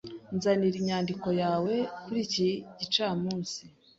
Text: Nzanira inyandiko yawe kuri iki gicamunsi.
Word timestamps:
Nzanira 0.35 0.75
inyandiko 0.81 1.27
yawe 1.41 1.73
kuri 2.03 2.19
iki 2.25 2.49
gicamunsi. 2.79 3.59